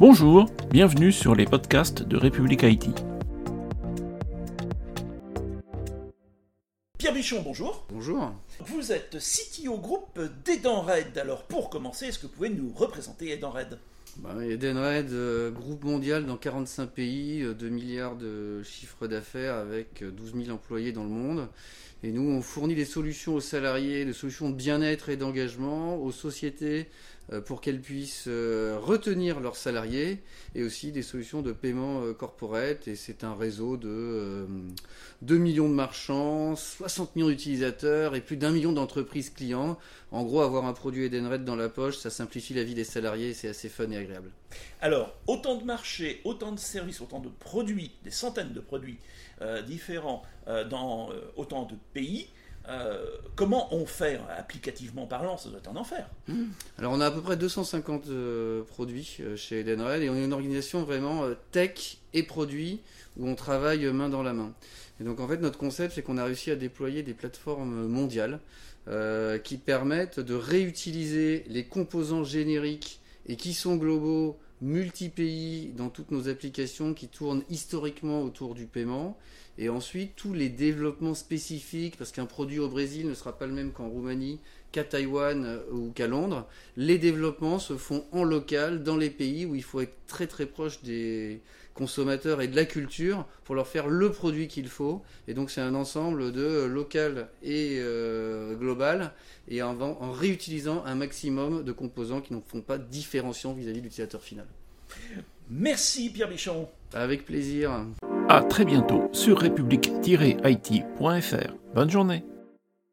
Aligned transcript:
Bonjour, 0.00 0.46
bienvenue 0.70 1.12
sur 1.12 1.34
les 1.34 1.44
podcasts 1.44 2.02
de 2.02 2.16
République 2.16 2.64
Haïti. 2.64 2.94
Pierre 7.00 7.14
Bichon, 7.14 7.40
bonjour. 7.40 7.86
Bonjour. 7.88 8.34
Vous 8.58 8.92
êtes 8.92 9.16
CTO 9.16 9.78
groupe 9.78 10.20
d'Edenred. 10.44 11.16
Alors 11.16 11.44
pour 11.44 11.70
commencer, 11.70 12.08
est-ce 12.08 12.18
que 12.18 12.26
vous 12.26 12.32
pouvez 12.34 12.50
nous 12.50 12.70
représenter 12.74 13.30
Edenred? 13.30 13.78
Bah, 14.18 14.34
Edenred, 14.44 15.10
euh, 15.12 15.50
groupe 15.50 15.84
mondial 15.84 16.26
dans 16.26 16.36
45 16.36 16.90
pays, 16.90 17.42
2 17.42 17.66
euh, 17.66 17.70
milliards 17.70 18.16
de 18.16 18.62
chiffre 18.64 19.06
d'affaires 19.06 19.54
avec 19.54 20.02
12 20.04 20.32
euh, 20.34 20.44
000 20.44 20.54
employés 20.54 20.92
dans 20.92 21.04
le 21.04 21.10
monde. 21.10 21.48
Et 22.02 22.12
nous, 22.12 22.30
on 22.30 22.40
fournit 22.42 22.74
des 22.74 22.86
solutions 22.86 23.34
aux 23.34 23.40
salariés, 23.40 24.04
des 24.04 24.12
solutions 24.12 24.50
de 24.50 24.54
bien-être 24.54 25.10
et 25.10 25.16
d'engagement, 25.16 25.96
aux 25.96 26.12
sociétés 26.12 26.88
euh, 27.30 27.40
pour 27.40 27.60
qu'elles 27.60 27.80
puissent 27.80 28.26
retenir 28.26 29.38
leurs 29.40 29.56
salariés 29.56 30.18
et 30.54 30.64
aussi 30.64 30.92
des 30.92 31.02
solutions 31.02 31.42
de 31.42 31.52
paiement 31.52 32.02
corporate. 32.14 32.88
Et 32.88 32.96
c'est 32.96 33.22
un 33.22 33.34
réseau 33.34 33.76
de 33.76 34.46
2 35.22 35.38
millions 35.38 35.68
de 35.68 35.74
marchands, 35.74 36.56
60 36.56 36.89
millions 37.14 37.28
d'utilisateurs 37.28 38.14
et 38.14 38.20
plus 38.20 38.36
d'un 38.36 38.50
million 38.50 38.72
d'entreprises 38.72 39.30
clients. 39.30 39.78
En 40.10 40.24
gros, 40.24 40.40
avoir 40.40 40.64
un 40.66 40.72
produit 40.72 41.04
Edenred 41.04 41.44
dans 41.44 41.56
la 41.56 41.68
poche, 41.68 41.96
ça 41.96 42.10
simplifie 42.10 42.54
la 42.54 42.64
vie 42.64 42.74
des 42.74 42.84
salariés 42.84 43.30
et 43.30 43.34
c'est 43.34 43.48
assez 43.48 43.68
fun 43.68 43.90
et 43.90 43.96
agréable. 43.96 44.30
Alors, 44.80 45.14
autant 45.26 45.56
de 45.56 45.64
marchés, 45.64 46.20
autant 46.24 46.52
de 46.52 46.58
services, 46.58 47.00
autant 47.00 47.20
de 47.20 47.28
produits, 47.28 47.92
des 48.02 48.10
centaines 48.10 48.52
de 48.52 48.60
produits 48.60 48.98
différents 49.66 50.22
dans 50.68 51.10
autant 51.36 51.64
de 51.64 51.74
pays. 51.94 52.28
Euh, 52.68 53.04
comment 53.36 53.74
on 53.74 53.86
fait 53.86 54.20
applicativement 54.36 55.06
parlant 55.06 55.38
Ça 55.38 55.48
doit 55.48 55.58
être 55.58 55.70
un 55.70 55.76
enfer. 55.76 56.08
Hmm. 56.28 56.46
Alors 56.78 56.92
on 56.92 57.00
a 57.00 57.06
à 57.06 57.10
peu 57.10 57.20
près 57.20 57.36
250 57.36 58.08
euh, 58.08 58.62
produits 58.64 59.16
euh, 59.20 59.36
chez 59.36 59.60
Edenred 59.60 60.02
et 60.02 60.10
on 60.10 60.14
est 60.14 60.24
une 60.24 60.32
organisation 60.32 60.82
vraiment 60.82 61.24
tech 61.50 61.98
et 62.12 62.22
produits 62.22 62.80
où 63.16 63.28
on 63.28 63.34
travaille 63.34 63.84
main 63.86 64.08
dans 64.08 64.22
la 64.22 64.34
main. 64.34 64.52
Et 65.00 65.04
donc 65.04 65.20
en 65.20 65.26
fait 65.26 65.38
notre 65.38 65.58
concept 65.58 65.94
c'est 65.94 66.02
qu'on 66.02 66.18
a 66.18 66.24
réussi 66.24 66.50
à 66.50 66.56
déployer 66.56 67.02
des 67.02 67.14
plateformes 67.14 67.86
mondiales 67.86 68.40
qui 69.44 69.56
permettent 69.56 70.18
de 70.18 70.34
réutiliser 70.34 71.44
les 71.48 71.64
composants 71.64 72.24
génériques 72.24 73.00
et 73.26 73.36
qui 73.36 73.54
sont 73.54 73.76
globaux 73.76 74.36
multi-pays 74.60 75.72
dans 75.76 75.88
toutes 75.88 76.10
nos 76.10 76.28
applications 76.28 76.94
qui 76.94 77.08
tournent 77.08 77.42
historiquement 77.48 78.22
autour 78.22 78.54
du 78.54 78.66
paiement. 78.66 79.16
Et 79.58 79.68
ensuite, 79.68 80.16
tous 80.16 80.32
les 80.32 80.48
développements 80.48 81.14
spécifiques, 81.14 81.96
parce 81.96 82.12
qu'un 82.12 82.26
produit 82.26 82.58
au 82.58 82.68
Brésil 82.68 83.08
ne 83.08 83.14
sera 83.14 83.36
pas 83.36 83.46
le 83.46 83.52
même 83.52 83.72
qu'en 83.72 83.88
Roumanie, 83.88 84.40
qu'à 84.72 84.84
Taïwan 84.84 85.44
euh, 85.44 85.58
ou 85.72 85.90
qu'à 85.90 86.06
Londres. 86.06 86.46
Les 86.76 86.98
développements 86.98 87.58
se 87.58 87.76
font 87.76 88.04
en 88.12 88.24
local, 88.24 88.82
dans 88.82 88.96
les 88.96 89.10
pays 89.10 89.46
où 89.46 89.54
il 89.54 89.62
faut 89.62 89.80
être 89.80 89.96
très 90.06 90.26
très 90.26 90.46
proche 90.46 90.82
des 90.82 91.40
consommateurs 91.74 92.42
et 92.42 92.48
de 92.48 92.56
la 92.56 92.64
culture 92.64 93.26
pour 93.44 93.54
leur 93.54 93.66
faire 93.66 93.88
le 93.88 94.10
produit 94.10 94.48
qu'il 94.48 94.68
faut. 94.68 95.02
Et 95.28 95.34
donc 95.34 95.50
c'est 95.50 95.60
un 95.60 95.74
ensemble 95.74 96.32
de 96.32 96.64
local 96.64 97.28
et 97.42 97.78
euh, 97.80 98.54
global, 98.54 99.12
et 99.48 99.62
en, 99.62 99.80
en, 99.80 100.12
réutilisant 100.12 100.84
un 100.84 100.94
maximum 100.94 101.62
de 101.62 101.72
composants 101.72 102.20
qui 102.20 102.34
ne 102.34 102.40
font 102.46 102.60
pas 102.60 102.78
différenciant 102.78 103.52
vis-à-vis 103.52 103.80
de 103.80 103.84
l'utilisateur 103.84 104.22
final. 104.22 104.46
Merci 105.50 106.10
Pierre 106.10 106.28
Bichon. 106.28 106.68
Avec 106.92 107.24
plaisir. 107.24 107.84
À 108.28 108.42
très 108.42 108.64
bientôt 108.64 109.08
sur 109.12 109.38
république-it.fr. 109.38 111.54
Bonne 111.74 111.90
journée. 111.90 112.24